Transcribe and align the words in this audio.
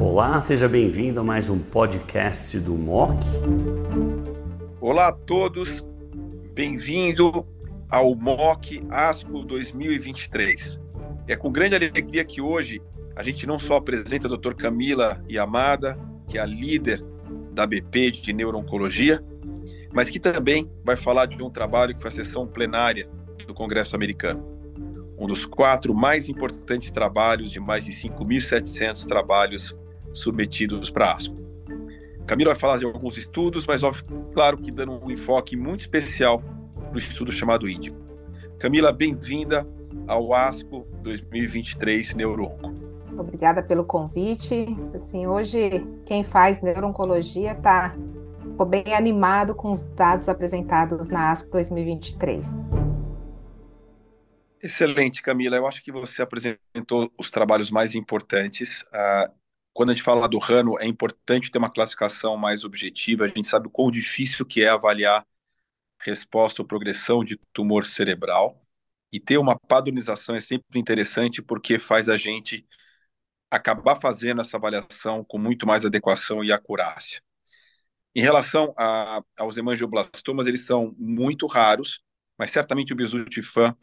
Olá, 0.00 0.40
seja 0.40 0.66
bem-vindo 0.66 1.20
a 1.20 1.22
mais 1.22 1.50
um 1.50 1.58
podcast 1.58 2.58
do 2.58 2.72
MOC. 2.74 3.18
Olá 4.80 5.08
a 5.08 5.12
todos, 5.12 5.84
bem-vindo 6.54 7.46
ao 7.90 8.14
MOC 8.14 8.82
ASCO 8.88 9.42
2023. 9.42 10.80
É 11.28 11.36
com 11.36 11.52
grande 11.52 11.74
alegria 11.74 12.24
que 12.24 12.40
hoje 12.40 12.80
a 13.14 13.22
gente 13.22 13.46
não 13.46 13.58
só 13.58 13.76
apresenta 13.76 14.26
a 14.26 14.30
doutora 14.30 14.54
Camila 14.54 15.22
Yamada, 15.30 15.98
que 16.28 16.38
é 16.38 16.40
a 16.40 16.46
líder 16.46 17.04
da 17.52 17.66
BP 17.66 18.12
de 18.12 18.32
Neurooncologia, 18.32 19.22
mas 19.92 20.08
que 20.08 20.18
também 20.18 20.70
vai 20.82 20.96
falar 20.96 21.26
de 21.26 21.42
um 21.42 21.50
trabalho 21.50 21.94
que 21.94 22.00
foi 22.00 22.08
a 22.08 22.12
sessão 22.12 22.46
plenária 22.46 23.06
do 23.46 23.52
Congresso 23.52 23.94
Americano. 23.94 24.59
Um 25.20 25.26
dos 25.26 25.44
quatro 25.44 25.94
mais 25.94 26.30
importantes 26.30 26.90
trabalhos 26.90 27.50
de 27.50 27.60
mais 27.60 27.84
de 27.84 27.92
5.700 27.92 29.06
trabalhos 29.06 29.76
submetidos 30.14 30.88
para 30.88 31.12
ASCO. 31.12 31.36
Camila 32.26 32.52
vai 32.52 32.58
falar 32.58 32.78
de 32.78 32.86
alguns 32.86 33.18
estudos, 33.18 33.66
mas 33.66 33.82
óbvio, 33.82 34.06
claro 34.32 34.56
que 34.56 34.70
dando 34.70 34.92
um 34.92 35.10
enfoque 35.10 35.56
muito 35.56 35.80
especial 35.80 36.42
para 36.72 36.94
o 36.94 36.98
estudo 36.98 37.30
chamado 37.30 37.68
Índico. 37.68 37.98
Camila, 38.58 38.92
bem-vinda 38.92 39.68
ao 40.08 40.32
ASCO 40.32 40.86
2023 41.02 42.14
Neuronco. 42.14 42.72
Obrigada 43.18 43.62
pelo 43.62 43.84
convite. 43.84 44.74
Assim, 44.94 45.26
hoje 45.26 45.84
quem 46.06 46.24
faz 46.24 46.62
neurooncologia 46.62 47.52
está 47.52 47.94
bem 48.66 48.94
animado 48.94 49.54
com 49.54 49.70
os 49.70 49.82
dados 49.82 50.30
apresentados 50.30 51.08
na 51.08 51.30
ASCO 51.30 51.50
2023. 51.52 52.62
Excelente, 54.62 55.22
Camila. 55.22 55.56
Eu 55.56 55.66
acho 55.66 55.82
que 55.82 55.90
você 55.90 56.22
apresentou 56.22 57.10
os 57.18 57.30
trabalhos 57.30 57.70
mais 57.70 57.94
importantes. 57.94 58.82
Uh, 58.82 59.32
quando 59.72 59.90
a 59.90 59.94
gente 59.94 60.02
fala 60.04 60.28
do 60.28 60.38
Rano, 60.38 60.78
é 60.78 60.86
importante 60.86 61.50
ter 61.50 61.58
uma 61.58 61.70
classificação 61.70 62.36
mais 62.36 62.64
objetiva. 62.64 63.24
A 63.24 63.28
gente 63.28 63.48
sabe 63.48 63.68
o 63.68 63.70
quão 63.70 63.90
difícil 63.90 64.44
que 64.44 64.62
é 64.62 64.68
avaliar 64.68 65.26
resposta 66.00 66.62
ou 66.62 66.68
progressão 66.68 67.24
de 67.24 67.36
tumor 67.52 67.84
cerebral. 67.86 68.62
E 69.12 69.20
ter 69.20 69.38
uma 69.38 69.58
padronização 69.58 70.36
é 70.36 70.40
sempre 70.40 70.78
interessante 70.80 71.42
porque 71.42 71.78
faz 71.78 72.08
a 72.08 72.16
gente 72.16 72.66
acabar 73.50 73.96
fazendo 73.96 74.40
essa 74.40 74.56
avaliação 74.56 75.24
com 75.24 75.38
muito 75.38 75.66
mais 75.66 75.84
adequação 75.84 76.44
e 76.44 76.52
acurácia. 76.52 77.22
Em 78.14 78.20
relação 78.22 78.74
a, 78.76 79.22
aos 79.38 79.56
hemangioblastomas, 79.56 80.46
eles 80.46 80.64
são 80.64 80.94
muito 80.98 81.46
raros, 81.46 82.02
mas 82.38 82.50
certamente 82.50 82.92
o 82.92 82.96
bisultifan, 82.96 83.76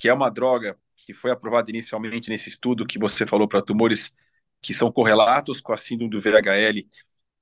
que 0.00 0.08
é 0.08 0.14
uma 0.14 0.30
droga 0.30 0.78
que 0.96 1.12
foi 1.12 1.30
aprovada 1.30 1.70
inicialmente 1.70 2.30
nesse 2.30 2.48
estudo 2.48 2.86
que 2.86 2.98
você 2.98 3.26
falou 3.26 3.46
para 3.46 3.60
tumores 3.60 4.16
que 4.62 4.72
são 4.72 4.90
correlatos 4.90 5.60
com 5.60 5.74
a 5.74 5.76
síndrome 5.76 6.10
do 6.10 6.20
VHL, 6.20 6.80
uh, 6.80 6.88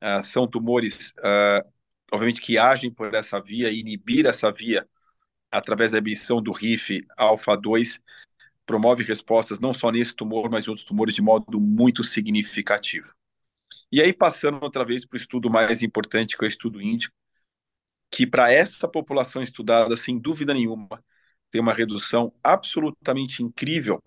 ah, 0.01 0.23
são 0.25 0.47
tumores, 0.47 1.13
uh, 1.19 1.65
obviamente, 2.13 2.41
que 2.41 2.59
agem 2.59 2.93
por 2.93 3.15
essa 3.15 3.41
via 3.41 3.71
inibir 3.71 4.27
essa 4.27 4.51
via 4.51 4.89
através 5.51 5.93
da 5.93 5.99
emissão 5.99 6.43
do 6.43 6.51
RIF 6.51 7.07
alfa-2 7.17 8.01
promove 8.67 9.05
respostas 9.05 9.61
não 9.61 9.73
só 9.73 9.91
nesse 9.91 10.15
tumor, 10.15 10.51
mas 10.51 10.67
em 10.67 10.71
outros 10.71 10.87
tumores 10.87 11.15
de 11.15 11.23
modo 11.23 11.61
muito 11.61 12.03
significativo. 12.03 13.15
E 13.91 14.03
aí, 14.03 14.13
passando 14.13 14.63
outra 14.63 14.85
vez 14.85 15.07
para 15.07 15.17
o 15.17 15.19
estudo 15.19 15.49
mais 15.49 15.83
importante, 15.83 16.37
que 16.37 16.45
é 16.45 16.47
o 16.47 16.49
estudo 16.49 16.83
índico, 16.83 17.15
que 18.11 18.27
para 18.27 18.53
essa 18.53 18.89
população 18.89 19.43
estudada, 19.43 19.97
sem 19.97 20.19
dúvida 20.19 20.53
nenhuma, 20.53 21.03
tem 21.51 21.61
uma 21.61 21.73
redução 21.73 22.33
absolutamente 22.43 23.43
incrível 23.43 24.03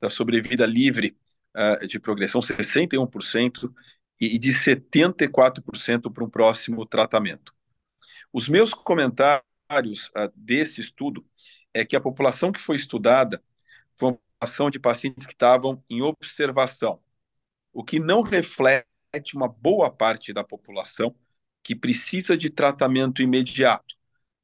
da 0.00 0.10
sobrevida 0.10 0.66
livre 0.66 1.16
uh, 1.56 1.86
de 1.86 1.98
progressão, 1.98 2.40
61%, 2.40 3.72
e 4.20 4.38
de 4.38 4.50
74% 4.50 6.10
para 6.12 6.24
um 6.24 6.30
próximo 6.30 6.86
tratamento. 6.86 7.54
Os 8.32 8.48
meus 8.48 8.72
comentários 8.72 10.08
uh, 10.08 10.32
desse 10.34 10.80
estudo 10.80 11.24
é 11.72 11.84
que 11.84 11.96
a 11.96 12.00
população 12.00 12.50
que 12.50 12.60
foi 12.60 12.76
estudada 12.76 13.42
foi 13.94 14.10
uma 14.10 14.18
população 14.18 14.70
de 14.70 14.78
pacientes 14.78 15.26
que 15.26 15.32
estavam 15.32 15.82
em 15.90 16.02
observação, 16.02 17.00
o 17.72 17.84
que 17.84 17.98
não 17.98 18.22
reflete 18.22 18.86
uma 19.34 19.48
boa 19.48 19.90
parte 19.90 20.32
da 20.32 20.44
população 20.44 21.14
que 21.62 21.74
precisa 21.74 22.36
de 22.36 22.48
tratamento 22.48 23.22
imediato, 23.22 23.96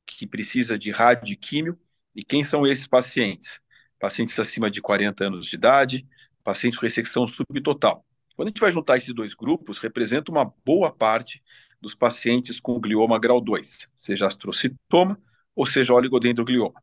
que 0.04 0.26
precisa 0.26 0.78
de 0.78 0.90
radioquímio. 0.90 1.78
E 2.14 2.22
quem 2.22 2.44
são 2.44 2.66
esses 2.66 2.86
pacientes? 2.86 3.60
Pacientes 3.98 4.38
acima 4.38 4.70
de 4.70 4.80
40 4.80 5.26
anos 5.26 5.46
de 5.46 5.56
idade, 5.56 6.06
pacientes 6.42 6.78
com 6.78 6.86
ressecção 6.86 7.26
subtotal. 7.26 8.04
Quando 8.36 8.48
a 8.48 8.50
gente 8.50 8.60
vai 8.60 8.72
juntar 8.72 8.96
esses 8.96 9.14
dois 9.14 9.34
grupos, 9.34 9.78
representa 9.78 10.30
uma 10.30 10.52
boa 10.64 10.92
parte 10.92 11.42
dos 11.80 11.94
pacientes 11.94 12.60
com 12.60 12.80
glioma 12.80 13.18
grau 13.18 13.40
2, 13.40 13.88
seja 13.96 14.26
astrocitoma 14.26 15.20
ou 15.54 15.66
seja 15.66 15.94
oligodendroglioma. 15.94 16.82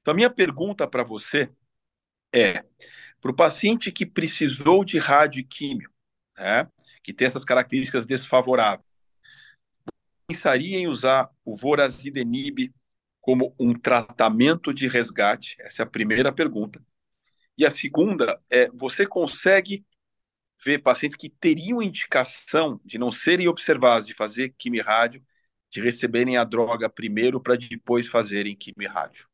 Então, 0.00 0.12
a 0.12 0.14
minha 0.14 0.30
pergunta 0.30 0.86
para 0.86 1.02
você 1.02 1.50
é: 2.34 2.64
para 3.20 3.30
o 3.30 3.36
paciente 3.36 3.90
que 3.90 4.06
precisou 4.06 4.84
de 4.84 4.98
rádio 4.98 5.40
e 5.40 5.44
químio, 5.44 5.90
né, 6.36 6.68
que 7.02 7.12
tem 7.12 7.26
essas 7.26 7.44
características 7.44 8.06
desfavoráveis, 8.06 8.86
pensaria 10.26 10.78
em 10.78 10.86
usar 10.86 11.30
o 11.44 11.56
vorazidenib 11.56 12.72
como 13.28 13.54
um 13.60 13.78
tratamento 13.78 14.72
de 14.72 14.88
resgate? 14.88 15.54
Essa 15.60 15.82
é 15.82 15.84
a 15.84 15.86
primeira 15.86 16.32
pergunta. 16.32 16.82
E 17.58 17.66
a 17.66 17.70
segunda 17.70 18.38
é: 18.48 18.70
você 18.72 19.06
consegue 19.06 19.84
ver 20.64 20.78
pacientes 20.78 21.14
que 21.14 21.28
teriam 21.28 21.82
indicação 21.82 22.80
de 22.82 22.96
não 22.96 23.10
serem 23.10 23.46
observados, 23.46 24.08
de 24.08 24.14
fazer 24.14 24.54
quimirádio, 24.56 25.22
de 25.68 25.82
receberem 25.82 26.38
a 26.38 26.44
droga 26.44 26.88
primeiro 26.88 27.38
para 27.38 27.54
depois 27.54 28.08
fazerem 28.08 28.56
quimirádio? 28.56 29.28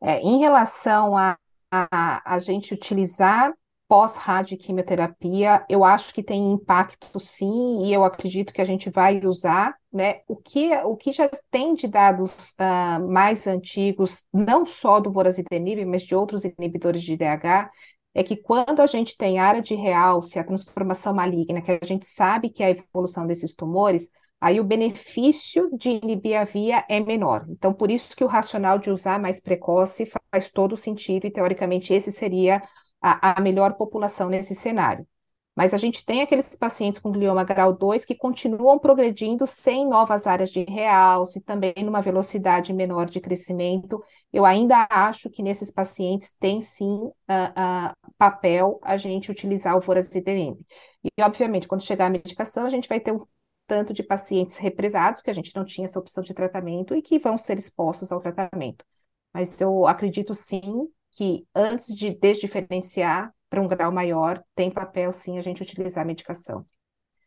É, 0.00 0.20
em 0.20 0.38
relação 0.38 1.16
a, 1.16 1.36
a, 1.72 2.34
a 2.34 2.38
gente 2.38 2.72
utilizar 2.72 3.52
pós-radioquimioterapia, 3.90 5.66
eu 5.68 5.82
acho 5.84 6.14
que 6.14 6.22
tem 6.22 6.52
impacto 6.52 7.18
sim, 7.18 7.84
e 7.84 7.92
eu 7.92 8.04
acredito 8.04 8.52
que 8.52 8.60
a 8.60 8.64
gente 8.64 8.88
vai 8.88 9.20
usar, 9.26 9.74
né? 9.92 10.20
O 10.28 10.36
que, 10.36 10.72
o 10.84 10.96
que 10.96 11.10
já 11.10 11.28
tem 11.50 11.74
de 11.74 11.88
dados 11.88 12.52
uh, 12.52 13.10
mais 13.10 13.48
antigos, 13.48 14.24
não 14.32 14.64
só 14.64 15.00
do 15.00 15.10
vorazidenib, 15.10 15.84
mas 15.84 16.04
de 16.04 16.14
outros 16.14 16.44
inibidores 16.44 17.02
de 17.02 17.14
IDH, 17.14 17.68
é 18.14 18.22
que 18.22 18.36
quando 18.36 18.78
a 18.80 18.86
gente 18.86 19.16
tem 19.16 19.40
área 19.40 19.60
de 19.60 19.74
realce, 19.74 20.38
a 20.38 20.44
transformação 20.44 21.12
maligna, 21.12 21.60
que 21.60 21.72
a 21.72 21.80
gente 21.84 22.06
sabe 22.06 22.48
que 22.48 22.62
é 22.62 22.66
a 22.66 22.70
evolução 22.70 23.26
desses 23.26 23.56
tumores, 23.56 24.08
aí 24.40 24.60
o 24.60 24.64
benefício 24.64 25.68
de 25.76 25.90
inibir 26.00 26.38
a 26.38 26.44
via 26.44 26.84
é 26.88 27.00
menor. 27.00 27.44
Então, 27.48 27.74
por 27.74 27.90
isso 27.90 28.14
que 28.16 28.22
o 28.22 28.28
racional 28.28 28.78
de 28.78 28.88
usar 28.88 29.18
mais 29.18 29.40
precoce 29.40 30.08
faz 30.30 30.48
todo 30.48 30.76
sentido, 30.76 31.26
e 31.26 31.30
teoricamente 31.32 31.92
esse 31.92 32.12
seria 32.12 32.62
a, 33.00 33.38
a 33.38 33.40
melhor 33.40 33.74
população 33.74 34.28
nesse 34.28 34.54
cenário. 34.54 35.06
Mas 35.54 35.74
a 35.74 35.76
gente 35.76 36.06
tem 36.06 36.22
aqueles 36.22 36.56
pacientes 36.56 37.00
com 37.00 37.10
glioma 37.10 37.44
grau 37.44 37.72
2 37.72 38.04
que 38.04 38.14
continuam 38.14 38.78
progredindo 38.78 39.46
sem 39.46 39.86
novas 39.86 40.26
áreas 40.26 40.50
de 40.50 40.64
realce, 40.64 41.40
também 41.40 41.74
numa 41.84 42.00
velocidade 42.00 42.72
menor 42.72 43.06
de 43.06 43.20
crescimento. 43.20 44.02
Eu 44.32 44.46
ainda 44.46 44.86
acho 44.88 45.28
que 45.28 45.42
nesses 45.42 45.70
pacientes 45.70 46.32
tem 46.38 46.60
sim 46.60 46.86
uh, 46.86 47.10
uh, 47.10 48.12
papel 48.16 48.78
a 48.82 48.96
gente 48.96 49.30
utilizar 49.30 49.76
o 49.76 49.80
vorazidenib. 49.80 50.58
E, 51.04 51.22
obviamente, 51.22 51.66
quando 51.68 51.82
chegar 51.82 52.06
a 52.06 52.10
medicação, 52.10 52.64
a 52.64 52.70
gente 52.70 52.88
vai 52.88 53.00
ter 53.00 53.12
um 53.12 53.26
tanto 53.66 53.92
de 53.92 54.02
pacientes 54.02 54.56
represados, 54.56 55.20
que 55.22 55.30
a 55.30 55.34
gente 55.34 55.54
não 55.54 55.64
tinha 55.64 55.84
essa 55.84 55.98
opção 55.98 56.22
de 56.22 56.34
tratamento 56.34 56.94
e 56.94 57.02
que 57.02 57.18
vão 57.18 57.36
ser 57.38 57.58
expostos 57.58 58.10
ao 58.10 58.20
tratamento. 58.20 58.84
Mas 59.32 59.60
eu 59.60 59.86
acredito 59.86 60.34
sim 60.34 60.88
que 61.12 61.46
antes 61.54 61.94
de 61.94 62.10
desdiferenciar 62.10 63.32
para 63.48 63.60
um 63.60 63.68
grau 63.68 63.90
maior, 63.90 64.42
tem 64.54 64.70
papel 64.70 65.12
sim 65.12 65.38
a 65.38 65.42
gente 65.42 65.62
utilizar 65.62 66.02
a 66.04 66.06
medicação. 66.06 66.64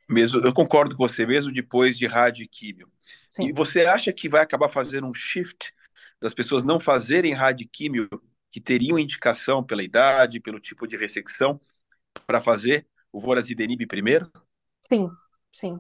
Mesmo, 0.10 0.42
eu 0.42 0.54
concordo 0.54 0.96
com 0.96 1.08
você, 1.08 1.26
mesmo 1.26 1.54
depois 1.54 1.98
de 1.98 2.06
rádio 2.08 2.44
e 2.44 2.48
químio. 2.48 2.90
Sim. 3.30 3.48
E 3.48 3.54
você 3.54 3.86
acha 3.86 4.12
que 4.12 4.30
vai 4.30 4.42
acabar 4.42 4.70
fazendo 4.70 5.08
um 5.08 5.14
shift 5.14 5.74
das 6.20 6.34
pessoas 6.34 6.64
não 6.64 6.80
fazerem 6.80 7.34
rádio 7.34 7.66
e 7.66 7.68
químio 7.68 8.10
que 8.52 8.62
teriam 8.62 9.00
indicação 9.00 9.64
pela 9.64 9.84
idade, 9.84 10.40
pelo 10.40 10.60
tipo 10.60 10.88
de 10.88 10.96
ressecção, 10.96 11.60
para 12.28 12.40
fazer 12.40 12.86
o 13.12 13.20
vorazidenib 13.20 13.86
primeiro? 13.88 14.32
Sim, 14.88 15.10
sim. 15.52 15.80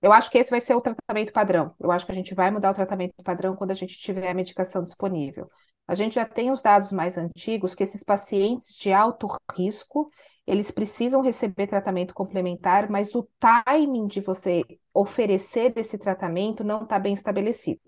Eu 0.00 0.12
acho 0.12 0.30
que 0.30 0.38
esse 0.38 0.50
vai 0.50 0.60
ser 0.60 0.74
o 0.74 0.80
tratamento 0.80 1.32
padrão. 1.32 1.74
Eu 1.80 1.90
acho 1.90 2.04
que 2.04 2.12
a 2.12 2.14
gente 2.14 2.34
vai 2.34 2.50
mudar 2.50 2.70
o 2.70 2.74
tratamento 2.74 3.14
padrão 3.22 3.56
quando 3.56 3.70
a 3.70 3.74
gente 3.74 3.98
tiver 3.98 4.30
a 4.30 4.34
medicação 4.34 4.84
disponível. 4.84 5.50
A 5.86 5.94
gente 5.94 6.14
já 6.14 6.24
tem 6.24 6.50
os 6.50 6.62
dados 6.62 6.90
mais 6.92 7.18
antigos 7.18 7.74
que 7.74 7.82
esses 7.82 8.02
pacientes 8.02 8.74
de 8.74 8.92
alto 8.92 9.28
risco, 9.54 10.10
eles 10.46 10.70
precisam 10.70 11.20
receber 11.20 11.66
tratamento 11.66 12.14
complementar, 12.14 12.90
mas 12.90 13.14
o 13.14 13.28
timing 13.38 14.06
de 14.06 14.20
você 14.20 14.62
oferecer 14.92 15.72
esse 15.76 15.98
tratamento 15.98 16.64
não 16.64 16.82
está 16.82 16.98
bem 16.98 17.14
estabelecido. 17.14 17.80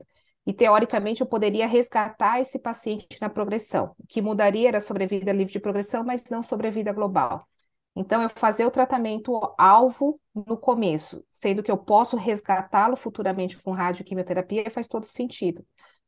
E, 0.47 0.53
teoricamente, 0.53 1.21
eu 1.21 1.27
poderia 1.27 1.67
resgatar 1.67 2.41
esse 2.41 2.59
paciente 2.59 3.07
na 3.21 3.29
progressão. 3.29 3.95
O 3.99 4.07
que 4.07 4.23
mudaria 4.23 4.69
era 4.69 4.79
a 4.79 4.81
sobrevida 4.81 5.33
livre 5.33 5.53
de 5.53 5.59
progressão, 5.59 6.05
mas 6.05 6.25
não 6.31 6.43
sobrevida 6.43 6.93
global. 6.93 7.47
Então, 7.97 8.23
eu 8.23 8.29
fazer 8.29 8.65
o 8.65 8.71
tratamento 8.71 9.41
alvo 9.59 10.21
no 10.35 10.57
começo, 10.57 11.25
sendo 11.31 11.63
que 11.63 11.71
eu 11.71 11.79
posso 11.79 12.17
resgatá-lo 12.17 12.95
futuramente 12.95 13.61
com 13.61 13.73
radioquimioterapia, 13.73 14.71
faz 14.71 14.87
todo 14.87 15.07
sentido. 15.07 15.65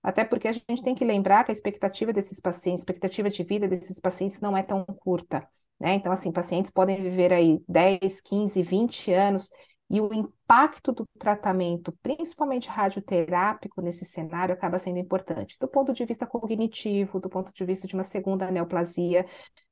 Até 0.09 0.25
porque 0.25 0.49
a 0.49 0.53
gente 0.53 0.83
tem 0.83 0.95
que 0.95 1.05
lembrar 1.05 1.45
que 1.45 1.51
a 1.51 1.53
expectativa 1.53 2.15
desses 2.15 2.41
pacientes, 2.41 2.81
expectativa 2.81 3.29
de 3.29 3.45
vida 3.45 3.69
desses 3.69 4.01
pacientes 4.01 4.41
não 4.41 4.57
é 4.57 4.63
tão 4.63 4.83
curta. 4.83 5.47
Né? 5.79 5.97
Então, 5.97 6.11
assim, 6.11 6.33
pacientes 6.33 6.73
podem 6.73 6.97
viver 7.03 7.31
aí 7.31 7.63
10, 7.69 8.23
15, 8.23 8.63
20 8.63 9.13
anos 9.13 9.51
e 9.91 10.01
o 10.01 10.11
impacto 10.15 10.93
do 10.93 11.07
tratamento, 11.19 11.93
principalmente 12.03 12.71
radioterápico, 12.71 13.83
nesse 13.83 14.07
cenário, 14.07 14.55
acaba 14.55 14.79
sendo 14.79 14.99
importante, 14.99 15.59
do 15.61 15.69
ponto 15.69 15.93
de 15.93 16.07
vista 16.07 16.27
cognitivo, 16.27 17.21
do 17.21 17.29
ponto 17.29 17.53
de 17.53 17.65
vista 17.67 17.87
de 17.87 17.93
uma 17.93 18.03
segunda 18.03 18.51
neoplasia. 18.51 19.27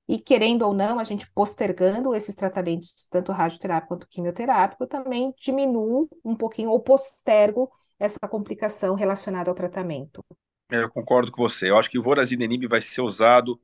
E 0.06 0.18
querendo 0.18 0.66
ou 0.66 0.74
não, 0.74 0.98
a 0.98 1.04
gente 1.04 1.32
postergando 1.32 2.14
esses 2.14 2.34
tratamentos, 2.34 3.08
tanto 3.10 3.32
radioterápico 3.32 3.94
quanto 3.94 4.06
quimioterápico, 4.06 4.86
também 4.86 5.32
diminui 5.40 6.06
um 6.22 6.36
pouquinho 6.36 6.68
ou 6.68 6.78
postergo 6.78 7.70
essa 7.98 8.28
complicação 8.28 8.94
relacionada 8.94 9.50
ao 9.50 9.54
tratamento. 9.54 10.24
É, 10.70 10.82
eu 10.82 10.90
concordo 10.90 11.30
com 11.30 11.42
você. 11.42 11.70
Eu 11.70 11.76
acho 11.76 11.90
que 11.90 11.98
o 11.98 12.02
vorazidenib 12.02 12.66
vai 12.66 12.80
ser 12.80 13.00
usado 13.00 13.60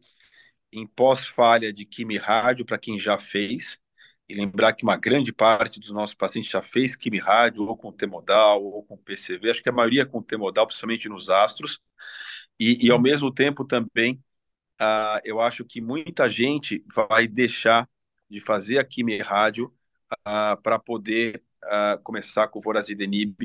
em 0.73 0.87
pós-falha 0.87 1.73
de 1.73 1.85
quimio-rádio 1.85 2.65
para 2.65 2.79
quem 2.79 2.99
já 2.99 3.19
fez, 3.19 3.79
e 4.29 4.35
lembrar 4.35 4.73
que 4.73 4.85
uma 4.85 4.97
grande 4.97 5.33
parte 5.33 5.79
dos 5.79 5.91
nossos 5.91 6.15
pacientes 6.15 6.51
já 6.51 6.63
fez 6.63 6.97
quimio-rádio 6.97 7.65
ou 7.65 7.77
com 7.77 7.93
temodal 7.93 8.65
ou 8.65 8.83
com 8.85 8.97
PCV, 8.97 9.51
acho 9.51 9.63
que 9.63 9.69
a 9.69 9.73
maioria 9.73 10.07
com 10.07 10.23
temodal, 10.23 10.67
principalmente 10.67 11.09
nos 11.09 11.29
astros, 11.29 11.81
e, 12.59 12.87
e 12.87 12.91
ao 12.91 13.01
mesmo 13.01 13.33
tempo 13.33 13.65
também, 13.65 14.15
uh, 14.81 15.21
eu 15.25 15.41
acho 15.41 15.65
que 15.65 15.81
muita 15.81 16.29
gente 16.29 16.85
vai 16.95 17.29
deixar 17.29 17.89
de 18.31 18.41
fazer 18.41 18.79
a 18.79 18.85
quimio-rádio 18.85 19.67
uh, 20.27 20.61
para 20.63 20.79
poder 20.79 21.43
uh, 21.65 22.03
começar 22.03 22.49
com 22.49 22.59
o 22.59 22.63
vorazidenib. 22.63 23.37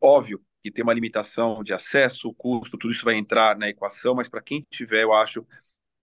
Óbvio 0.00 0.42
que 0.62 0.70
tem 0.70 0.82
uma 0.82 0.92
limitação 0.92 1.62
de 1.62 1.72
acesso, 1.72 2.32
custo, 2.34 2.76
tudo 2.76 2.92
isso 2.92 3.04
vai 3.04 3.16
entrar 3.16 3.56
na 3.56 3.68
equação, 3.68 4.14
mas 4.14 4.28
para 4.28 4.42
quem 4.42 4.66
tiver, 4.70 5.02
eu 5.02 5.12
acho 5.12 5.46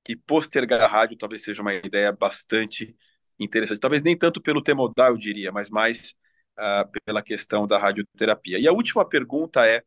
que 0.03 0.15
postergar 0.15 0.81
a 0.81 0.87
rádio 0.87 1.17
talvez 1.17 1.43
seja 1.43 1.61
uma 1.61 1.73
ideia 1.73 2.11
bastante 2.11 2.95
interessante. 3.39 3.79
Talvez 3.79 4.01
nem 4.01 4.17
tanto 4.17 4.41
pelo 4.41 4.61
temodal, 4.61 5.11
eu 5.11 5.17
diria, 5.17 5.51
mas 5.51 5.69
mais 5.69 6.15
uh, 6.57 6.89
pela 7.05 7.21
questão 7.21 7.67
da 7.67 7.77
radioterapia. 7.77 8.59
E 8.59 8.67
a 8.67 8.71
última 8.71 9.07
pergunta 9.07 9.65
é: 9.65 9.83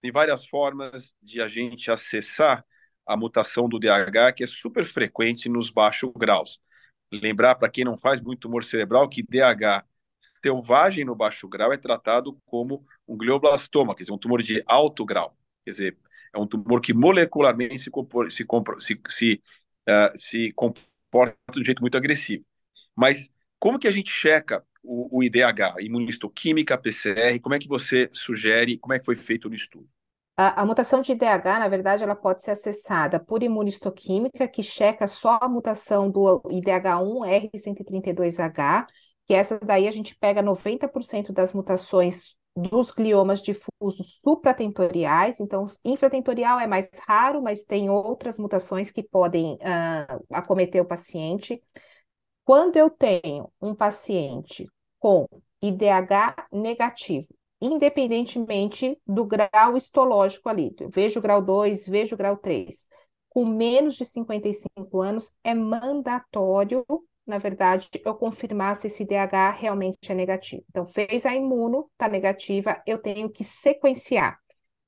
tem 0.00 0.12
várias 0.12 0.46
formas 0.46 1.14
de 1.22 1.40
a 1.40 1.48
gente 1.48 1.90
acessar 1.90 2.64
a 3.06 3.16
mutação 3.16 3.68
do 3.68 3.78
DH, 3.78 4.32
que 4.36 4.44
é 4.44 4.46
super 4.46 4.84
frequente 4.86 5.48
nos 5.48 5.70
baixos 5.70 6.12
graus. 6.16 6.60
Lembrar, 7.12 7.56
para 7.56 7.68
quem 7.68 7.84
não 7.84 7.96
faz 7.96 8.20
muito 8.20 8.40
tumor 8.40 8.64
cerebral, 8.64 9.08
que 9.08 9.22
DH 9.22 9.84
selvagem 10.42 11.04
no 11.04 11.14
baixo 11.14 11.48
grau 11.48 11.72
é 11.72 11.76
tratado 11.76 12.38
como 12.44 12.84
um 13.06 13.16
glioblastoma, 13.16 13.94
quer 13.94 14.02
dizer, 14.02 14.12
um 14.12 14.18
tumor 14.18 14.42
de 14.42 14.62
alto 14.66 15.04
grau. 15.04 15.36
Quer 15.64 15.70
dizer, 15.70 15.98
é 16.34 16.38
um 16.38 16.46
tumor 16.46 16.80
que 16.80 16.92
molecularmente 16.92 17.78
se, 17.78 17.90
se, 18.30 18.46
se, 18.78 19.00
se, 19.08 19.42
uh, 19.88 20.16
se 20.16 20.52
comporta 20.52 21.36
de 21.52 21.60
um 21.60 21.64
jeito 21.64 21.80
muito 21.80 21.96
agressivo. 21.96 22.44
Mas 22.96 23.30
como 23.58 23.78
que 23.78 23.86
a 23.86 23.92
gente 23.92 24.10
checa 24.10 24.64
o, 24.82 25.18
o 25.18 25.22
IDH, 25.22 25.80
imunistoquímica, 25.80 26.76
PCR, 26.76 27.38
como 27.40 27.54
é 27.54 27.58
que 27.58 27.68
você 27.68 28.08
sugere, 28.12 28.78
como 28.78 28.94
é 28.94 28.98
que 28.98 29.04
foi 29.04 29.16
feito 29.16 29.48
no 29.48 29.54
estudo? 29.54 29.88
A, 30.36 30.62
a, 30.62 30.66
mutação 30.66 31.02
de 31.02 31.12
IDH, 31.12 31.44
na 31.44 31.68
verdade, 31.68 32.02
ela 32.02 32.16
pode 32.16 32.42
ser 32.42 32.52
acessada 32.52 33.20
por 33.20 33.42
imunistoquímica, 33.42 34.48
que 34.48 34.62
checa 34.62 35.06
só 35.06 35.38
a 35.40 35.48
mutação 35.48 36.10
do 36.10 36.40
IDH1 36.46 37.50
R132H, 37.52 38.86
que 39.32 39.36
essa 39.36 39.58
daí 39.58 39.88
a 39.88 39.90
gente 39.90 40.14
pega 40.14 40.42
90% 40.42 41.32
das 41.32 41.54
mutações 41.54 42.36
dos 42.54 42.90
gliomas 42.90 43.40
difusos 43.40 44.20
supratentoriais, 44.22 45.40
então 45.40 45.64
infratentorial 45.82 46.60
é 46.60 46.66
mais 46.66 46.90
raro, 47.08 47.40
mas 47.40 47.64
tem 47.64 47.88
outras 47.88 48.38
mutações 48.38 48.90
que 48.90 49.02
podem 49.02 49.54
uh, 49.54 50.22
acometer 50.28 50.82
o 50.82 50.84
paciente. 50.84 51.62
Quando 52.44 52.76
eu 52.76 52.90
tenho 52.90 53.50
um 53.58 53.74
paciente 53.74 54.68
com 54.98 55.26
IDH 55.62 56.48
negativo, 56.52 57.26
independentemente 57.58 59.00
do 59.06 59.24
grau 59.24 59.78
histológico 59.78 60.50
ali, 60.50 60.76
vejo 60.90 61.22
grau 61.22 61.40
2, 61.40 61.86
vejo 61.86 62.18
grau 62.18 62.36
3, 62.36 62.86
com 63.30 63.46
menos 63.46 63.94
de 63.94 64.04
55 64.04 65.00
anos, 65.00 65.32
é 65.42 65.54
mandatório 65.54 66.84
na 67.26 67.38
verdade, 67.38 67.88
eu 68.04 68.14
confirmasse 68.14 68.82
se 68.82 68.86
esse 68.88 69.04
DH 69.04 69.50
realmente 69.52 70.10
é 70.10 70.14
negativo. 70.14 70.64
Então, 70.68 70.86
fez 70.86 71.24
a 71.24 71.34
imuno, 71.34 71.88
está 71.92 72.08
negativa, 72.08 72.82
eu 72.86 72.98
tenho 72.98 73.30
que 73.30 73.44
sequenciar. 73.44 74.38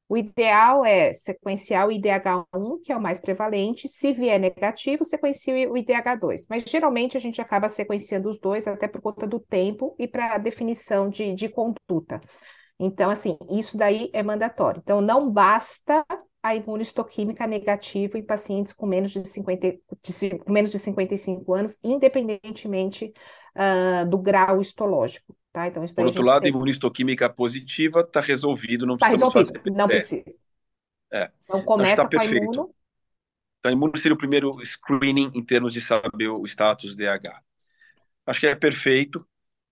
O 0.08 0.16
ideal 0.16 0.84
é 0.84 1.14
sequenciar 1.14 1.88
o 1.88 1.92
IDH1, 1.92 2.78
que 2.82 2.92
é 2.92 2.96
o 2.96 3.00
mais 3.00 3.18
prevalente. 3.18 3.88
Se 3.88 4.12
vier 4.12 4.38
negativo, 4.38 5.02
sequencie 5.04 5.66
o 5.66 5.76
IDH2. 5.76 6.46
Mas 6.48 6.62
geralmente 6.64 7.16
a 7.16 7.20
gente 7.20 7.40
acaba 7.40 7.68
sequenciando 7.68 8.28
os 8.28 8.38
dois, 8.38 8.68
até 8.68 8.86
por 8.86 9.00
conta 9.00 9.26
do 9.26 9.40
tempo 9.40 9.96
e 9.98 10.06
para 10.06 10.36
definição 10.38 11.08
de, 11.08 11.34
de 11.34 11.48
conduta. 11.48 12.20
Então, 12.78 13.08
assim, 13.10 13.38
isso 13.50 13.78
daí 13.78 14.10
é 14.12 14.22
mandatório. 14.22 14.80
Então, 14.84 15.00
não 15.00 15.30
basta 15.30 16.04
a 16.44 16.54
imunistoquímica 16.54 17.46
negativa 17.46 18.18
em 18.18 18.22
pacientes 18.22 18.74
com 18.74 18.84
menos 18.84 19.12
de, 19.12 19.26
50, 19.26 19.66
de, 20.02 20.38
com 20.38 20.52
menos 20.52 20.70
de 20.70 20.78
55 20.78 21.54
anos, 21.54 21.78
independentemente 21.82 23.14
uh, 23.56 24.06
do 24.06 24.18
grau 24.18 24.60
histológico. 24.60 25.34
Tá? 25.50 25.68
Então, 25.68 25.82
Por 25.82 26.04
outro 26.04 26.22
lado, 26.22 26.44
a 26.44 26.48
imunistoquímica 26.48 27.30
positiva 27.30 28.00
está 28.00 28.20
resolvido, 28.20 28.84
não 28.84 28.98
tá 28.98 29.08
resolvido, 29.08 29.46
fazer. 29.46 29.62
Não 29.72 29.88
precisa. 29.88 30.38
É. 31.10 31.30
Então, 31.44 31.62
começa 31.64 32.06
tá 32.06 32.10
com 32.10 32.20
a 32.22 32.26
imuno. 32.26 32.74
Então, 33.58 33.72
imuno 33.72 33.96
seria 33.96 34.14
o 34.14 34.18
primeiro 34.18 34.54
screening 34.66 35.30
em 35.34 35.42
termos 35.42 35.72
de 35.72 35.80
saber 35.80 36.28
o 36.28 36.44
status 36.44 36.94
DH. 36.94 37.40
Acho 38.26 38.40
que 38.40 38.46
é 38.46 38.54
perfeito, 38.54 39.26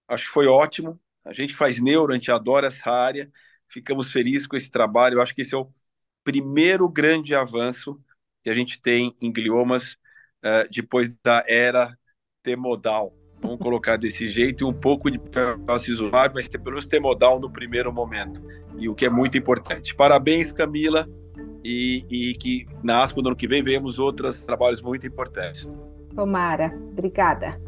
acho 0.08 0.24
que 0.24 0.30
foi 0.30 0.46
ótimo. 0.46 0.98
A 1.22 1.34
gente 1.34 1.54
faz 1.54 1.78
neuro, 1.78 2.12
a 2.12 2.16
gente 2.16 2.32
adora 2.32 2.68
essa 2.68 2.90
área, 2.90 3.30
ficamos 3.68 4.10
felizes 4.10 4.46
com 4.46 4.56
esse 4.56 4.70
trabalho. 4.70 5.20
Acho 5.20 5.34
que 5.34 5.42
esse 5.42 5.54
é 5.54 5.58
o 5.58 5.70
primeiro 6.24 6.88
grande 6.88 7.34
avanço 7.34 8.00
que 8.42 8.50
a 8.50 8.54
gente 8.54 8.80
tem 8.80 9.14
em 9.20 9.32
gliomas 9.32 9.94
uh, 10.44 10.68
depois 10.70 11.12
da 11.22 11.42
era 11.46 11.96
temodal. 12.42 13.14
Vamos 13.40 13.58
colocar 13.58 13.96
desse 13.96 14.28
jeito 14.28 14.68
um 14.68 14.72
pouco 14.72 15.10
de 15.10 15.20
pacizumab, 15.66 16.34
mas 16.34 16.48
pelo 16.48 16.64
menos 16.64 16.86
temodal 16.86 17.40
no 17.40 17.50
primeiro 17.50 17.92
momento. 17.92 18.40
E 18.78 18.88
o 18.88 18.94
que 18.94 19.04
é 19.04 19.10
muito 19.10 19.36
importante. 19.36 19.94
Parabéns, 19.94 20.52
Camila, 20.52 21.08
e, 21.64 22.04
e 22.10 22.34
que 22.34 22.66
na 22.82 23.02
ASCO 23.02 23.20
no 23.20 23.28
ano 23.28 23.36
que 23.36 23.48
vem 23.48 23.62
venhamos 23.62 23.98
outros 23.98 24.44
trabalhos 24.44 24.80
muito 24.80 25.06
importantes. 25.06 25.68
Tomara. 26.14 26.72
Obrigada. 26.92 27.60